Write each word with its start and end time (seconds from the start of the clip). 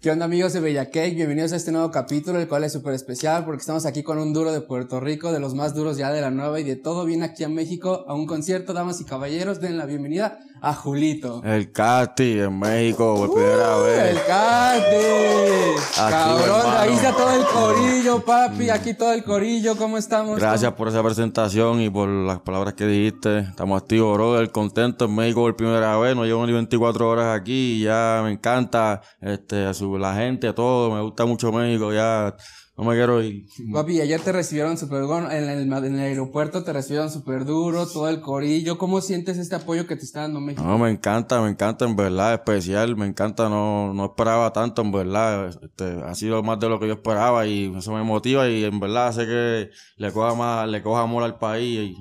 ¿Qué 0.00 0.10
onda 0.10 0.24
amigos 0.24 0.54
de 0.54 0.60
Bella 0.60 0.86
Cake? 0.86 1.14
Bienvenidos 1.14 1.52
a 1.52 1.56
este 1.56 1.72
nuevo 1.72 1.90
capítulo, 1.90 2.40
el 2.40 2.48
cual 2.48 2.64
es 2.64 2.72
súper 2.72 2.94
especial 2.94 3.44
porque 3.44 3.60
estamos 3.60 3.84
aquí 3.84 4.02
con 4.02 4.16
un 4.16 4.32
duro 4.32 4.50
de 4.50 4.62
Puerto 4.62 4.98
Rico, 4.98 5.30
de 5.30 5.40
los 5.40 5.54
más 5.54 5.74
duros 5.74 5.98
ya 5.98 6.10
de 6.10 6.22
la 6.22 6.30
nueva 6.30 6.58
y 6.58 6.64
de 6.64 6.74
todo 6.74 7.04
viene 7.04 7.26
aquí 7.26 7.44
a 7.44 7.50
México 7.50 8.06
a 8.08 8.14
un 8.14 8.26
concierto, 8.26 8.72
damas 8.72 9.02
y 9.02 9.04
caballeros, 9.04 9.60
den 9.60 9.76
la 9.76 9.84
bienvenida 9.84 10.38
a 10.62 10.74
Julito. 10.74 11.42
El 11.44 11.72
Cati 11.72 12.40
en 12.40 12.58
México 12.58 13.14
por 13.16 13.34
primera 13.34 13.78
Uh, 13.78 13.82
vez. 13.84 14.10
El 14.10 14.22
Cate. 14.24 15.74
Cabrón, 15.96 16.62
ahí 16.78 16.92
está 16.94 17.12
todo 17.12 17.30
el 17.34 17.44
corillo, 17.46 18.24
papi, 18.24 18.70
aquí 18.70 18.94
todo 18.94 19.12
el 19.12 19.22
corillo, 19.24 19.76
¿cómo 19.76 19.98
estamos? 19.98 20.38
Gracias 20.38 20.72
por 20.72 20.88
esa 20.88 21.02
presentación 21.02 21.80
y 21.80 21.90
por 21.90 22.08
las 22.08 22.40
palabras 22.40 22.74
que 22.74 22.86
dijiste. 22.86 23.40
Estamos 23.40 23.82
activos, 23.82 24.14
brother, 24.16 24.50
contentos 24.50 25.08
en 25.08 25.14
México 25.14 25.40
por 25.42 25.56
primera 25.56 25.96
vez. 25.98 26.14
No 26.16 26.24
llevo 26.24 26.46
ni 26.46 26.52
24 26.52 27.08
horas 27.08 27.38
aquí 27.38 27.80
ya 27.82 28.20
me 28.24 28.32
encanta 28.32 29.00
este, 29.20 29.66
a 29.66 29.74
su- 29.74 29.98
la 29.98 30.14
gente, 30.14 30.52
todo. 30.52 30.90
Me 30.94 31.02
gusta 31.02 31.24
mucho 31.26 31.52
México, 31.52 31.92
ya 31.92 32.34
no 32.80 32.86
me 32.88 32.96
quiero 32.96 33.22
ir. 33.22 33.44
Papi, 33.74 34.00
ayer 34.00 34.18
te 34.22 34.32
recibieron 34.32 34.78
súper 34.78 35.04
bueno, 35.04 35.30
en 35.30 35.50
el, 35.50 35.70
en 35.70 35.94
el 35.94 36.00
aeropuerto 36.00 36.64
te 36.64 36.72
recibieron 36.72 37.10
súper 37.10 37.44
duro, 37.44 37.86
todo 37.86 38.08
el 38.08 38.22
corillo. 38.22 38.78
¿Cómo 38.78 39.02
sientes 39.02 39.36
este 39.36 39.54
apoyo 39.54 39.86
que 39.86 39.96
te 39.96 40.04
está 40.04 40.22
dando 40.22 40.40
México? 40.40 40.62
No, 40.62 40.78
me 40.78 40.90
encanta, 40.90 41.42
me 41.42 41.50
encanta 41.50 41.84
en 41.84 41.94
verdad, 41.94 42.32
especial, 42.32 42.96
me 42.96 43.04
encanta, 43.04 43.50
no, 43.50 43.92
no 43.92 44.06
esperaba 44.06 44.50
tanto 44.54 44.80
en 44.80 44.92
verdad, 44.92 45.50
este, 45.62 46.02
ha 46.02 46.14
sido 46.14 46.42
más 46.42 46.58
de 46.58 46.70
lo 46.70 46.80
que 46.80 46.86
yo 46.86 46.94
esperaba 46.94 47.46
y 47.46 47.70
eso 47.76 47.92
me 47.92 48.02
motiva 48.02 48.48
y 48.48 48.64
en 48.64 48.80
verdad 48.80 49.08
hace 49.08 49.26
que 49.26 49.70
le 49.98 50.12
coja 50.12 50.34
más, 50.34 50.66
le 50.66 50.82
coja 50.82 51.02
amor 51.02 51.22
al 51.22 51.36
país 51.38 51.90
y 51.90 51.96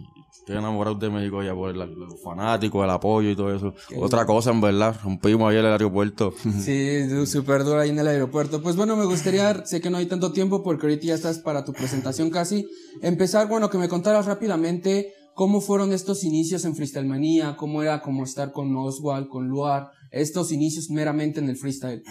estoy 0.49 0.57
enamorado 0.57 0.95
de 0.95 1.09
México 1.09 1.43
ya 1.43 1.53
por 1.53 1.69
el- 1.69 1.77
los 1.77 2.21
fanáticos, 2.23 2.83
el 2.83 2.89
apoyo 2.89 3.29
y 3.29 3.35
todo 3.35 3.55
eso. 3.55 3.73
Otra 3.99 4.25
cosa 4.25 4.49
en 4.51 4.61
verdad, 4.61 4.95
rompimos 5.03 5.49
ayer 5.49 5.63
el 5.63 5.71
aeropuerto. 5.71 6.33
Sí, 6.59 7.25
súper 7.27 7.63
duro 7.63 7.79
ahí 7.79 7.89
en 7.91 7.99
el 7.99 8.07
aeropuerto. 8.07 8.61
Pues 8.61 8.75
bueno, 8.75 8.95
me 8.95 9.05
gustaría, 9.05 9.65
sé 9.65 9.79
que 9.79 9.89
no 9.89 9.97
hay 9.97 10.07
tanto 10.07 10.31
tiempo 10.31 10.63
porque 10.63 10.87
ahorita 10.87 11.05
ya 11.05 11.13
estás 11.15 11.39
para 11.39 11.63
tu 11.65 11.73
presentación 11.73 12.29
casi. 12.31 12.67
Empezar, 13.01 13.47
bueno, 13.47 13.69
que 13.69 13.77
me 13.77 13.87
contaras 13.87 14.25
rápidamente 14.25 15.13
cómo 15.35 15.61
fueron 15.61 15.93
estos 15.93 16.23
inicios 16.23 16.65
en 16.65 16.75
Freestyle 16.75 17.05
Manía, 17.07 17.55
cómo 17.55 17.81
era 17.83 18.01
como 18.01 18.23
estar 18.23 18.51
con 18.51 18.75
Oswald, 18.75 19.27
con 19.29 19.47
Luar, 19.47 19.89
estos 20.11 20.51
inicios 20.51 20.89
meramente 20.89 21.39
en 21.39 21.47
el 21.49 21.55
freestyle. 21.55 22.01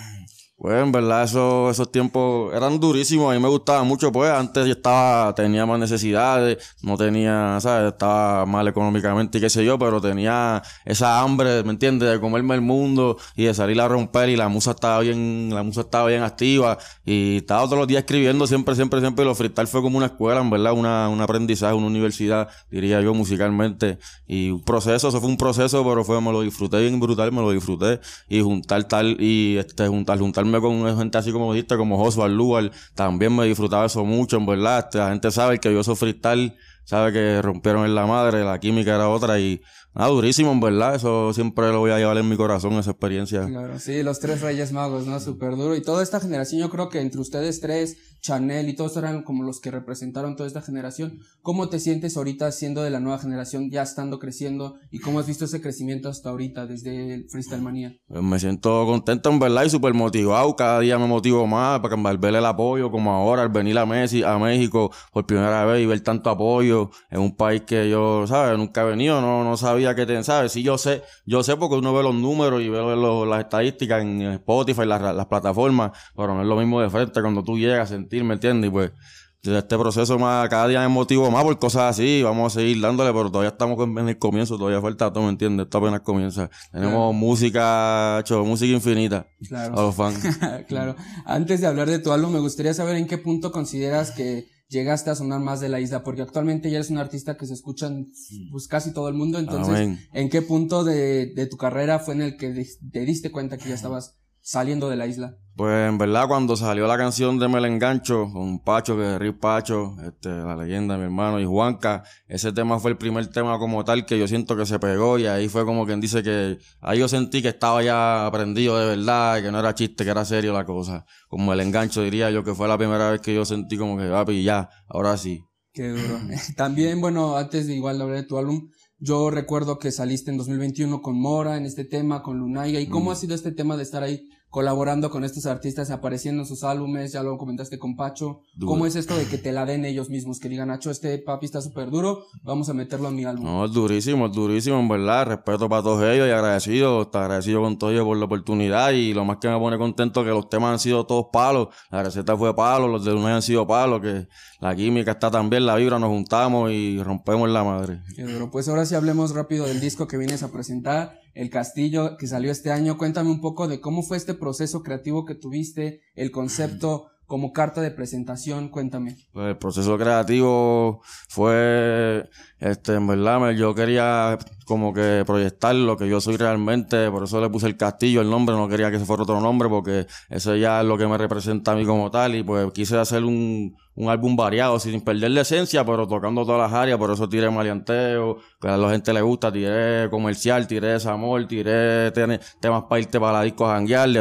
Pues 0.61 0.83
en 0.83 0.91
verdad 0.91 1.23
eso, 1.23 1.71
esos 1.71 1.93
tiempos 1.93 2.53
eran 2.53 2.81
durísimos, 2.81 3.31
a 3.31 3.35
mí 3.37 3.41
me 3.41 3.49
gustaba 3.49 3.85
mucho, 3.85 4.11
pues 4.11 4.29
antes 4.33 4.67
yo 4.67 4.73
estaba, 4.73 5.33
tenía 5.33 5.65
más 5.67 5.79
necesidades, 5.79 6.75
no 6.83 6.97
tenía, 6.97 7.59
¿sabes? 7.61 7.93
Estaba 7.93 8.45
mal 8.45 8.67
económicamente 8.67 9.39
y 9.39 9.41
qué 9.41 9.51
sé 9.51 9.65
yo, 9.65 9.79
pero 9.79 10.01
tenía 10.01 10.61
esa 10.85 11.21
hambre, 11.21 11.63
¿me 11.63 11.71
entiendes? 11.71 12.11
De 12.11 12.19
comerme 12.19 12.57
el 12.57 12.61
mundo 12.61 13.19
y 13.37 13.45
de 13.45 13.55
salir 13.55 13.81
a 13.81 13.87
romper 13.87 14.31
y 14.31 14.37
la 14.37 14.49
musa 14.49 14.73
estaba 14.73 14.99
bien, 14.99 15.51
la 15.55 15.63
musa 15.63 15.83
estaba 15.83 16.09
bien 16.09 16.25
activa 16.25 16.77
y 17.05 17.37
estaba 17.37 17.63
todos 17.67 17.79
los 17.79 17.87
días 17.87 18.01
escribiendo 18.01 18.45
siempre, 18.49 18.75
siempre, 18.75 18.99
siempre 18.99 19.25
y 19.25 19.29
lo 19.29 19.37
freestyle 19.37 19.69
fue 19.69 19.81
como 19.81 19.97
una 19.97 20.07
escuela, 20.07 20.41
en 20.41 20.51
verdad, 20.51 20.73
una, 20.73 21.09
un 21.09 21.21
aprendizaje, 21.21 21.75
una 21.75 21.87
universidad, 21.87 22.49
diría 22.69 23.01
yo, 23.01 23.15
musicalmente 23.15 23.99
y 24.27 24.51
un 24.51 24.65
proceso, 24.65 25.09
eso 25.09 25.21
fue 25.21 25.29
un 25.31 25.37
proceso, 25.37 25.85
pero 25.85 26.03
fue, 26.05 26.21
me 26.21 26.33
lo 26.33 26.41
disfruté 26.41 26.81
bien 26.81 26.99
brutal, 26.99 27.31
me 27.31 27.43
lo 27.43 27.53
disfruté 27.53 28.01
y 28.29 28.41
juntar 28.41 28.83
tal 28.89 29.17
y 29.21 29.57
este, 29.57 29.87
juntar, 29.87 30.19
con 30.53 30.97
gente 30.99 31.19
así 31.19 31.33
como 31.33 31.53
dijiste, 31.53 31.77
como 31.77 32.03
Oswald 32.03 32.35
Lugar, 32.35 32.71
también 32.95 33.35
me 33.35 33.45
disfrutaba 33.45 33.87
eso 33.87 34.05
mucho, 34.05 34.37
en 34.37 34.47
verdad. 34.47 34.89
La 34.95 35.11
gente 35.11 35.31
sabe 35.31 35.59
que 35.59 35.73
yo 35.73 35.83
soy 35.85 35.97
freestyle, 35.97 36.57
sabe 36.89 37.13
que 37.13 37.43
rompieron 37.43 37.85
en 37.85 37.95
la 37.95 38.07
madre, 38.07 38.45
la 38.45 38.59
química 38.59 38.95
era 38.95 39.09
otra 39.11 39.39
y 39.39 39.61
nada, 39.95 40.09
durísimo, 40.09 40.53
en 40.53 40.61
verdad. 40.61 40.95
Eso 40.95 41.33
siempre 41.35 41.69
lo 41.71 41.81
voy 41.81 41.91
a 41.91 41.99
llevar 41.99 42.17
en 42.17 42.29
mi 42.29 42.37
corazón, 42.37 42.73
esa 42.75 42.93
experiencia. 42.93 43.45
Claro, 43.47 43.79
sí, 43.79 44.03
los 44.03 44.21
tres 44.21 44.41
Reyes 44.41 44.73
Magos, 44.73 45.07
¿no? 45.07 45.21
Súper 45.21 45.57
duro. 45.57 45.77
Y 45.77 45.83
toda 45.83 46.03
esta 46.03 46.19
generación, 46.21 46.61
yo 46.61 46.71
creo 46.71 46.89
que 46.89 47.01
entre 47.01 47.21
ustedes 47.21 47.61
tres, 47.61 47.97
Chanel 48.21 48.69
y 48.69 48.75
todos 48.75 48.97
eran 48.97 49.23
como 49.23 49.45
los 49.45 49.61
que 49.61 49.71
representaron 49.71 50.35
toda 50.35 50.47
esta 50.49 50.61
generación. 50.63 51.19
¿Cómo 51.43 51.69
te 51.69 51.79
sientes 51.79 52.17
ahorita 52.17 52.51
siendo 52.53 52.83
de 52.83 52.91
la 52.91 52.99
nueva 53.01 53.19
generación, 53.19 53.71
ya 53.71 53.83
estando 53.83 54.19
creciendo? 54.19 54.75
¿Y 54.91 54.99
cómo 54.99 55.21
has 55.21 55.27
visto 55.27 55.45
ese 55.45 55.61
crecimiento 55.61 56.09
hasta 56.09 56.31
ahorita, 56.31 56.67
desde 56.67 57.15
el 57.15 57.27
Freestyle 57.31 57.63
Manía? 57.63 57.93
Pues 58.09 58.23
me 58.23 58.39
siento 58.41 58.87
contento 58.87 59.31
en 59.31 59.39
verdad 59.39 59.65
y 59.65 59.71
súper 59.71 59.95
motivado. 59.95 60.57
Cada 60.57 60.81
día 60.81 60.99
me 60.99 61.07
motivo 61.07 61.47
más 61.47 61.81
para 61.81 61.95
que- 61.95 62.29
el 62.29 62.45
apoyo, 62.45 62.91
como 62.91 63.13
ahora, 63.13 63.43
al 63.43 63.49
venir 63.49 63.79
a, 63.79 63.87
Messi, 63.87 64.23
a 64.23 64.37
México 64.39 64.91
por 65.13 65.25
primera 65.27 65.65
vez 65.65 65.83
y 65.83 65.87
ver 65.87 66.01
tanto 66.01 66.29
apoyo 66.31 66.78
en 67.11 67.21
un 67.21 67.37
país 67.37 67.63
que 67.63 67.89
yo, 67.91 68.27
¿sabes? 68.27 68.57
Nunca 68.59 68.83
he 68.83 68.85
venido, 68.87 69.21
no, 69.21 69.45
no 69.45 69.57
sabía 69.57 69.95
que 69.95 70.07
te, 70.07 70.23
¿sabes? 70.25 70.53
Sí, 70.53 70.63
yo 70.63 70.79
sé, 70.79 71.03
yo 71.27 71.43
sé 71.43 71.57
porque 71.57 71.77
uno 71.77 71.93
ve 71.95 72.03
los 72.03 72.15
números 72.15 72.63
y 72.63 72.69
ve 72.69 72.79
los- 72.79 73.27
las 73.29 73.41
estadísticas 73.41 74.03
en 74.03 74.21
Spotify, 74.23 74.85
las, 74.87 75.01
las 75.15 75.27
plataformas, 75.27 75.93
pero 76.17 76.35
no 76.35 76.43
es 76.43 76.47
lo 76.49 76.57
mismo 76.57 76.81
de 76.81 76.91
frente 76.91 77.21
cuando 77.21 77.43
tú 77.43 77.59
llegas 77.59 77.91
a 77.91 77.95
sentir, 77.95 78.25
¿me 78.25 78.35
entiendes? 78.35 78.69
Y 78.69 78.71
pues, 78.73 78.93
este 79.41 79.79
proceso 79.79 80.19
más, 80.19 80.47
cada 80.49 80.67
día 80.69 80.81
me 80.81 80.89
motivo 80.89 81.31
más 81.31 81.45
por 81.45 81.59
cosas 81.59 81.83
así, 81.91 82.23
vamos 82.23 82.53
a 82.55 82.59
seguir 82.59 82.81
dándole, 82.83 83.13
pero 83.13 83.31
todavía 83.31 83.51
estamos 83.51 83.79
en 83.87 83.97
en 83.97 84.09
el 84.09 84.19
comienzo, 84.19 84.59
todavía 84.59 84.81
falta 84.83 85.11
todo, 85.13 85.25
¿me 85.25 85.31
entiendes? 85.31 85.67
Esto 85.67 85.79
apenas 85.79 86.01
comienza. 86.01 86.51
Tenemos 86.73 87.15
música, 87.15 88.19
hecho, 88.21 88.45
música 88.45 88.75
infinita 88.75 89.27
Claro. 89.49 89.79
a 89.79 89.83
los 89.83 89.95
fans. 89.95 90.19
claro. 90.69 90.97
Antes 91.25 91.61
de 91.61 91.67
hablar 91.69 91.89
de 91.89 91.99
tu 92.01 92.13
álbum, 92.13 92.33
me 92.33 92.41
gustaría 92.41 92.75
saber 92.75 92.97
en 92.97 93.07
qué 93.07 93.17
punto 93.17 93.51
consideras 93.53 94.11
que 94.11 94.47
llegaste 94.69 95.11
a 95.11 95.15
sonar 95.15 95.41
más 95.41 95.61
de 95.61 95.69
la 95.69 95.81
isla, 95.81 96.03
porque 96.03 96.23
actualmente 96.23 96.71
ya 96.71 96.77
eres 96.77 96.91
un 96.91 96.99
artista 96.99 97.37
que 97.37 97.47
se 97.47 97.55
escucha 97.55 97.87
en 97.87 98.13
pues, 98.51 98.69
casi 98.69 98.93
todo 98.93 99.09
el 99.09 99.15
mundo, 99.15 99.39
entonces, 99.39 99.75
Amén. 99.75 99.99
¿en 100.13 100.29
qué 100.29 100.43
punto 100.43 100.85
de, 100.85 101.33
de 101.35 101.47
tu 101.47 101.57
carrera 101.57 101.99
fue 101.99 102.15
en 102.15 102.23
el 102.23 102.37
que 102.37 102.67
te 102.93 103.01
diste 103.05 103.31
cuenta 103.31 103.57
que 103.57 103.71
ya 103.71 103.75
estabas 103.75 104.19
saliendo 104.41 104.89
de 104.89 104.97
la 104.97 105.07
isla? 105.07 105.37
Pues 105.59 105.89
en 105.89 105.99
verdad 105.99 106.29
cuando 106.29 106.55
salió 106.55 106.87
la 106.87 106.97
canción 106.97 107.37
de 107.41 107.49
Me 107.49 107.61
la 107.61 107.67
engancho 107.67 108.31
con 108.33 108.61
Pacho, 108.61 108.97
que 108.97 109.15
es 109.15 109.19
Rick 109.19 109.41
Pacho, 109.41 109.97
este, 110.07 110.29
la 110.29 110.55
leyenda, 110.55 110.97
mi 110.97 111.03
hermano, 111.03 111.41
y 111.41 111.45
Juanca, 111.45 112.05
ese 112.29 112.53
tema 112.53 112.79
fue 112.79 112.93
el 112.93 112.97
primer 112.97 113.27
tema 113.27 113.59
como 113.59 113.85
tal 113.85 114.07
que 114.07 114.17
yo 114.17 114.29
siento 114.29 114.57
que 114.57 114.65
se 114.67 114.79
pegó 114.79 115.19
y 115.19 115.27
ahí 115.27 115.49
fue 115.49 115.65
como 115.65 115.85
quien 115.85 116.01
dice 116.01 116.23
que 116.23 116.59
ahí 116.81 117.01
yo 117.01 117.09
sentí 117.09 117.43
que 117.43 117.49
estaba 117.49 117.83
ya 117.83 118.25
aprendido 118.25 118.79
de 118.79 118.97
verdad, 118.97 119.43
que 119.43 119.51
no 119.51 119.59
era 119.59 119.75
chiste, 119.75 120.05
que 120.05 120.11
era 120.11 120.25
serio 120.25 120.53
la 120.53 120.65
cosa. 120.65 121.05
Como 121.27 121.53
el 121.53 121.59
engancho 121.59 122.03
diría 122.03 122.31
yo 122.31 122.45
que 122.45 122.55
fue 122.55 122.69
la 122.69 122.79
primera 122.79 123.11
vez 123.11 123.21
que 123.21 123.35
yo 123.35 123.45
sentí 123.45 123.77
como 123.77 123.99
que, 123.99 124.09
papi, 124.09 124.45
ya, 124.45 124.71
ahora 124.87 125.17
sí. 125.17 125.45
Qué 125.73 125.89
duro. 125.89 126.21
También, 126.57 127.01
bueno, 127.01 127.37
antes 127.37 127.67
de 127.67 127.75
igual 127.75 128.01
hablar 128.01 128.19
de 128.19 128.29
tu 128.29 128.39
álbum, 128.39 128.71
yo 129.01 129.31
recuerdo 129.31 129.79
que 129.79 129.93
saliste 129.93 130.31
en 130.31 130.39
2021 130.39 131.03
con 131.03 131.21
Mora 131.21 131.57
en 131.57 131.67
este 131.67 131.85
tema, 131.85 132.23
con 132.23 132.39
Lunaiga. 132.39 132.81
¿Y 132.81 132.89
cómo 132.89 133.13
ha 133.13 133.17
sido 133.17 133.35
este 133.35 133.53
tema 133.53 133.77
de 133.77 133.85
estar 133.85 134.03
ahí 134.03 134.29
colaborando 134.51 135.11
con 135.11 135.25
estos 135.25 135.47
artistas, 135.47 135.91
apareciendo 135.91 136.43
en 136.43 136.47
sus 136.47 136.65
álbumes? 136.65 137.13
Ya 137.13 137.23
lo 137.23 137.37
comentaste 137.39 137.79
con 137.79 137.97
Pacho. 137.97 138.41
Duro. 138.55 138.73
¿Cómo 138.73 138.87
es 138.87 138.97
esto 138.97 139.17
de 139.17 139.27
que 139.27 139.39
te 139.39 139.53
la 139.53 139.67
den 139.67 139.85
ellos 139.85 140.11
mismos? 140.11 140.41
Que 140.41 140.49
digan, 140.49 140.69
Nacho, 140.69 140.91
este 140.91 141.19
papi 141.19 141.47
está 141.47 141.61
súper 141.61 141.91
duro, 141.91 142.25
vamos 142.43 142.69
a 142.69 142.75
meterlo 142.75 143.09
en 143.09 143.17
mi 143.17 143.25
álbum. 143.25 143.45
No, 143.45 143.65
es 143.65 143.73
durísimo, 143.73 144.27
es 144.27 144.33
durísimo, 144.33 144.79
en 144.79 144.89
verdad. 144.89 145.27
Respeto 145.27 145.69
para 145.69 145.83
todos 145.83 146.03
ellos 146.03 146.29
y 146.29 146.31
agradecido, 146.31 147.03
está 147.03 147.23
agradecido 147.23 147.63
con 147.63 147.79
todos 147.79 147.93
ellos 147.93 148.05
por 148.05 148.17
la 148.17 148.25
oportunidad. 148.25 148.93
Y 148.93 149.15
lo 149.15 149.25
más 149.25 149.39
que 149.39 149.49
me 149.49 149.59
pone 149.59 149.79
contento 149.79 150.21
es 150.21 150.27
que 150.27 150.33
los 150.33 150.49
temas 150.49 150.73
han 150.73 150.79
sido 150.79 151.07
todos 151.07 151.27
palos. 151.33 151.69
La 151.91 152.03
receta 152.03 152.37
fue 152.37 152.55
palo, 152.55 152.89
los 152.89 153.05
de 153.05 153.13
Luna 153.13 153.37
han 153.37 153.43
sido 153.43 153.67
palos, 153.67 154.01
que 154.01 154.29
la 154.61 154.75
química 154.75 155.13
está 155.13 155.31
también, 155.31 155.67
la 155.67 155.77
vibra, 155.77 155.99
nos 155.99 156.09
juntamos 156.09 156.71
y 156.73 157.03
rompemos 157.03 157.49
la 157.49 157.63
madre. 157.65 158.01
Qué 158.17 158.25
duro. 158.25 158.51
Pues 158.51 158.69
ahora 158.69 158.85
sí 158.87 158.95
hablemos 158.95 159.35
rápido 159.35 159.67
del 159.67 159.81
disco 159.81 160.09
que 160.09 160.17
vienes 160.17 160.43
a 160.43 160.51
presentar, 160.51 161.21
El 161.35 161.51
Castillo, 161.51 162.17
que 162.17 162.27
salió 162.27 162.51
este 162.51 162.71
año. 162.71 162.99
Cuéntame 162.99 163.31
un 163.31 163.41
poco 163.41 163.69
de 163.69 163.81
cómo 163.81 164.03
fue 164.03 164.17
este 164.17 164.35
proceso 164.35 164.83
creativo 164.83 165.25
que 165.25 165.35
tuviste, 165.35 166.01
el 166.15 166.31
concepto 166.31 167.11
como 167.29 167.53
carta 167.53 167.83
de 167.83 167.91
presentación, 167.91 168.71
cuéntame. 168.71 169.15
Pues 169.35 169.49
el 169.49 169.59
proceso 169.59 169.99
creativo 169.99 171.03
fue, 171.29 172.27
este, 172.59 172.95
en 172.95 173.07
verdad, 173.07 173.51
yo 173.51 173.75
quería 173.75 174.39
como 174.65 174.95
que 174.95 175.25
proyectar 175.27 175.75
lo 175.75 175.99
que 175.99 176.09
yo 176.09 176.23
soy 176.23 176.39
realmente, 176.39 177.11
por 177.11 177.25
eso 177.25 177.39
le 177.43 177.51
puse 177.51 177.67
el 177.67 177.77
castillo, 177.77 178.23
el 178.23 178.31
nombre, 178.31 178.57
no 178.57 178.67
quería 178.67 178.91
que 178.91 178.99
se 178.99 179.05
fuera 179.05 179.25
otro 179.25 179.43
nombre, 179.43 179.69
porque 179.69 180.07
eso 180.31 180.57
ya 180.57 180.81
es 180.81 180.87
lo 180.87 180.97
que 180.97 181.07
me 181.07 181.19
representa 181.19 181.73
a 181.73 181.77
mí 181.77 181.85
como 181.85 182.11
tal, 182.11 182.35
y 182.35 182.43
pues 182.43 182.73
quise 182.73 182.97
hacer 182.97 183.23
un, 183.23 183.77
un 183.99 184.09
álbum 184.09 184.37
variado, 184.37 184.79
sin 184.79 185.01
perder 185.01 185.33
la 185.33 185.41
esencia, 185.41 185.85
pero 185.85 186.07
tocando 186.07 186.47
todas 186.47 186.71
las 186.71 186.73
áreas, 186.73 186.97
por 186.99 187.11
eso 187.11 187.29
tiré 187.29 187.51
maleanteo, 187.51 188.39
que 188.61 188.69
a 188.69 188.77
la 188.77 188.91
gente 188.91 189.13
le 189.13 189.21
gusta, 189.23 189.51
tiré 189.51 190.09
comercial, 190.09 190.69
tiré 190.69 190.93
desamor, 190.93 191.49
tiré 191.49 192.13
temas 192.13 192.85
para 192.89 193.01
irte 193.01 193.19
para 193.19 193.39
la 193.39 193.43
disco 193.43 193.69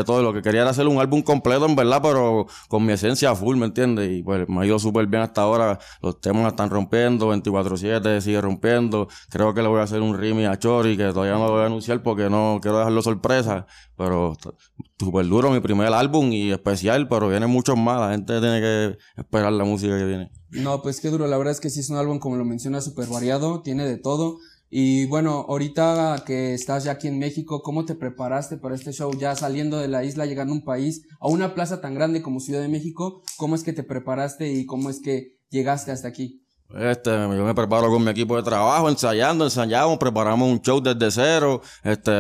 todo, 0.04 0.24
lo 0.24 0.34
que 0.34 0.42
quería 0.42 0.62
era 0.62 0.72
hacer 0.72 0.88
un 0.88 1.00
álbum 1.00 1.22
completo, 1.22 1.68
en 1.68 1.76
verdad, 1.76 2.02
pero 2.02 2.48
con 2.68 2.86
mi 2.88 2.94
esencia 2.94 3.36
full, 3.36 3.56
¿me 3.56 3.68
entiendes? 3.68 4.10
Y 4.10 4.24
pues 4.24 4.50
me 4.50 4.62
ha 4.62 4.66
ido 4.66 4.80
súper 4.80 5.06
bien 5.06 5.22
hasta 5.22 5.44
ahora, 5.44 5.78
los 6.02 6.20
temas 6.20 6.48
están 6.48 6.72
rompiendo, 6.72 7.32
24-7 7.32 8.20
sigue 8.20 8.42
rompiendo, 8.42 9.08
creo 9.30 9.54
que 9.54 9.62
le 9.62 9.68
voy 9.68 9.80
a 9.80 9.84
hacer 9.84 10.02
un 10.02 10.18
remix 10.18 10.50
a 10.50 10.58
Chori, 10.58 10.98
que 10.98 11.06
todavía 11.14 11.34
no 11.34 11.46
lo 11.46 11.52
voy 11.52 11.62
a 11.62 11.66
anunciar 11.68 12.02
porque 12.02 12.32
no 12.32 12.58
quiero 12.64 12.80
dejarlo 12.80 13.04
sorpresa, 13.04 13.68
pero 13.96 14.36
súper 15.00 15.28
duro 15.28 15.52
mi 15.52 15.60
primer 15.60 15.94
álbum 15.94 16.32
y 16.32 16.52
especial, 16.52 17.08
pero 17.08 17.30
vienen 17.30 17.50
muchos 17.52 17.78
más, 17.78 18.00
la 18.00 18.10
gente 18.12 18.40
tiene 18.40 18.60
que 18.60 18.98
esperar 19.16 19.54
la 19.54 19.67
música 19.68 19.98
que 19.98 20.06
viene. 20.06 20.32
No, 20.52 20.82
pues 20.82 21.00
qué 21.00 21.10
duro, 21.10 21.28
la 21.28 21.38
verdad 21.38 21.52
es 21.52 21.60
que 21.60 21.70
sí 21.70 21.82
es 21.82 21.90
un 21.90 21.98
álbum, 21.98 22.20
como 22.20 22.36
lo 22.36 22.46
mencionas, 22.46 22.86
súper 22.86 23.08
variado, 23.08 23.62
tiene 23.62 23.86
de 23.86 23.98
todo. 23.98 24.40
Y 24.70 25.06
bueno, 25.06 25.46
ahorita 25.48 26.24
que 26.26 26.54
estás 26.54 26.84
ya 26.84 26.94
aquí 26.94 27.08
en 27.08 27.20
México, 27.20 27.62
¿cómo 27.62 27.86
te 27.86 27.96
preparaste 27.96 28.58
para 28.58 28.76
este 28.76 28.92
show? 28.92 29.14
Ya 29.18 29.36
saliendo 29.36 29.78
de 29.78 29.88
la 29.88 30.04
isla, 30.04 30.26
llegando 30.26 30.54
a 30.54 30.58
un 30.58 30.64
país, 30.66 31.04
a 31.22 31.28
una 31.28 31.54
plaza 31.54 31.80
tan 31.80 31.94
grande 31.94 32.22
como 32.22 32.42
Ciudad 32.42 32.62
de 32.62 32.68
México, 32.68 33.22
¿cómo 33.38 33.56
es 33.56 33.64
que 33.64 33.72
te 33.72 33.84
preparaste 33.84 34.52
y 34.52 34.66
cómo 34.66 34.90
es 34.90 35.00
que 35.00 35.38
llegaste 35.50 35.92
hasta 35.92 36.10
aquí? 36.10 36.44
Este, 36.76 37.10
yo 37.12 37.46
me 37.46 37.56
preparo 37.56 37.90
con 37.90 38.04
mi 38.04 38.12
equipo 38.12 38.36
de 38.36 38.44
trabajo, 38.44 38.90
ensayando, 38.90 39.46
ensayamos, 39.46 39.98
preparamos 39.98 40.50
un 40.52 40.62
show 40.62 40.82
desde 40.82 41.10
cero, 41.12 41.62
este, 41.82 42.12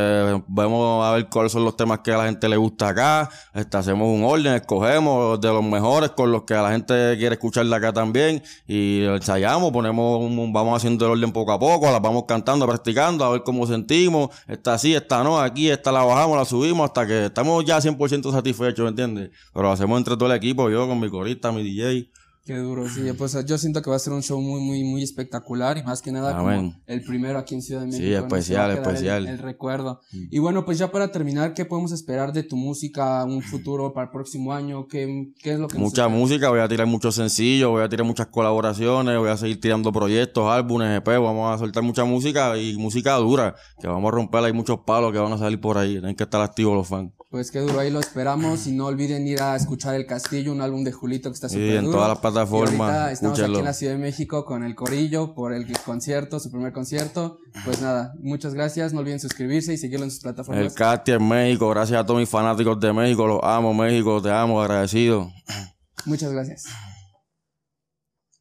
vemos 0.47 1.05
a 1.05 1.11
ver 1.11 1.27
cuáles 1.27 1.51
son 1.51 1.65
los 1.65 1.75
temas 1.75 1.99
que 1.99 2.13
a 2.13 2.17
la 2.17 2.25
gente 2.27 2.47
le 2.47 2.55
gusta 2.55 2.87
acá, 2.87 3.29
este, 3.53 3.75
hacemos 3.75 4.07
un 4.07 4.23
orden, 4.23 4.53
escogemos 4.53 5.41
de 5.41 5.49
los 5.49 5.65
mejores 5.65 6.11
con 6.11 6.31
los 6.31 6.43
que 6.43 6.53
la 6.53 6.71
gente 6.71 7.17
quiere 7.17 7.33
escuchar 7.35 7.71
acá 7.73 7.91
también, 7.91 8.41
y 8.65 9.03
ensayamos, 9.03 9.73
ponemos, 9.73 10.21
un, 10.21 10.53
vamos 10.53 10.77
haciendo 10.77 11.07
el 11.07 11.11
orden 11.11 11.33
poco 11.33 11.51
a 11.51 11.59
poco, 11.59 11.91
las 11.91 12.01
vamos 12.01 12.23
cantando, 12.25 12.65
practicando, 12.65 13.25
a 13.25 13.29
ver 13.31 13.43
cómo 13.43 13.67
sentimos, 13.67 14.29
esta 14.47 14.75
así, 14.75 14.95
esta 14.95 15.25
no, 15.25 15.41
aquí, 15.41 15.69
esta 15.69 15.91
la 15.91 16.05
bajamos, 16.05 16.37
la 16.37 16.45
subimos, 16.45 16.85
hasta 16.85 17.05
que 17.05 17.25
estamos 17.25 17.65
ya 17.65 17.79
100% 17.79 18.31
satisfechos, 18.31 18.79
¿me 18.79 18.89
entiendes? 18.91 19.29
Pero 19.53 19.63
lo 19.63 19.71
hacemos 19.73 19.97
entre 19.97 20.15
todo 20.15 20.31
el 20.31 20.37
equipo, 20.37 20.69
yo 20.69 20.87
con 20.87 21.01
mi 21.01 21.09
corista, 21.09 21.51
mi 21.51 21.63
DJ, 21.63 22.09
Qué 22.47 22.55
duro, 22.55 22.87
sí. 22.87 23.01
Pues 23.17 23.45
yo 23.45 23.57
siento 23.57 23.81
que 23.81 23.89
va 23.89 23.97
a 23.97 23.99
ser 23.99 24.13
un 24.13 24.23
show 24.23 24.39
muy, 24.39 24.61
muy, 24.61 24.81
muy 24.85 25.03
espectacular 25.03 25.77
y 25.77 25.83
más 25.83 26.01
que 26.01 26.13
nada 26.13 26.37
como 26.37 26.73
el 26.87 27.03
primero 27.03 27.37
aquí 27.37 27.55
en 27.55 27.61
Ciudad 27.61 27.81
de 27.81 27.87
México. 27.87 28.05
Sí, 28.05 28.13
especial, 28.13 28.71
especial. 28.71 29.27
El, 29.27 29.37
recuerdo. 29.37 29.99
Mm. 30.13 30.27
Y 30.31 30.39
bueno, 30.39 30.63
pues 30.63 30.77
ya 30.77 30.89
para 30.89 31.11
terminar, 31.11 31.53
¿qué 31.53 31.65
podemos 31.65 31.91
esperar 31.91 32.31
de 32.31 32.43
tu 32.43 32.55
música, 32.55 33.25
un 33.25 33.41
futuro 33.41 33.91
para 33.91 34.05
el 34.05 34.11
próximo 34.11 34.53
año? 34.53 34.87
¿Qué, 34.87 35.33
qué 35.43 35.51
es 35.51 35.59
lo 35.59 35.67
que 35.67 35.77
Mucha 35.77 36.07
música, 36.07 36.49
voy 36.49 36.61
a 36.61 36.69
tirar 36.69 36.87
muchos 36.87 37.15
sencillos, 37.15 37.69
voy 37.69 37.83
a 37.83 37.89
tirar 37.89 38.07
muchas 38.07 38.27
colaboraciones, 38.27 39.17
voy 39.17 39.29
a 39.29 39.35
seguir 39.35 39.59
tirando 39.59 39.91
proyectos, 39.91 40.49
álbumes, 40.49 40.99
EP, 40.99 41.05
vamos 41.05 41.53
a 41.53 41.57
soltar 41.57 41.83
mucha 41.83 42.05
música 42.05 42.57
y 42.57 42.77
música 42.77 43.15
dura, 43.15 43.55
que 43.77 43.87
vamos 43.87 44.07
a 44.07 44.15
romper, 44.15 44.45
hay 44.45 44.53
muchos 44.53 44.79
palos 44.85 45.11
que 45.11 45.19
van 45.19 45.33
a 45.33 45.37
salir 45.37 45.59
por 45.59 45.77
ahí, 45.77 45.95
tienen 45.95 46.15
que 46.15 46.23
estar 46.23 46.39
activos 46.39 46.77
los 46.77 46.87
fans. 46.87 47.11
Pues 47.29 47.51
qué 47.51 47.59
duro, 47.59 47.79
ahí 47.81 47.91
lo 47.91 47.99
esperamos 47.99 48.67
y 48.67 48.71
no 48.71 48.85
olviden 48.85 49.27
ir 49.27 49.41
a 49.41 49.57
escuchar 49.57 49.95
El 49.95 50.05
Castillo, 50.05 50.53
un 50.53 50.61
álbum 50.61 50.85
de 50.85 50.93
Julito 50.93 51.29
que 51.29 51.33
está 51.33 51.49
súper 51.49 51.71
Sí, 51.71 51.75
en 51.75 51.91
todas 51.91 52.07
las 52.07 52.19
plataformas. 52.19 53.11
estamos 53.11 53.37
aquí 53.37 53.53
en 53.53 53.65
la 53.65 53.73
Ciudad 53.73 53.93
de 53.93 53.99
México 53.99 54.45
con 54.45 54.63
el 54.63 54.75
Corillo 54.75 55.35
por 55.35 55.51
el 55.51 55.67
concierto, 55.85 56.39
su 56.39 56.49
primer 56.49 56.71
concierto. 56.71 57.39
Pues 57.65 57.81
nada, 57.81 58.13
muchas 58.21 58.53
gracias, 58.53 58.93
no 58.93 59.01
olviden 59.01 59.19
suscribirse 59.19 59.73
y 59.73 59.77
seguirlo 59.77 60.05
en 60.05 60.11
sus 60.11 60.21
plataformas. 60.21 60.63
El 60.63 60.73
Casti 60.73 61.11
en 61.11 61.27
México, 61.27 61.69
gracias 61.69 61.99
a 61.99 62.05
todos 62.05 62.17
mis 62.17 62.29
fanáticos 62.29 62.79
de 62.79 62.93
México, 62.93 63.27
los 63.27 63.39
amo 63.43 63.73
México, 63.73 64.21
te 64.21 64.31
amo, 64.31 64.61
agradecido. 64.61 65.29
Muchas 66.05 66.31
gracias. 66.31 66.63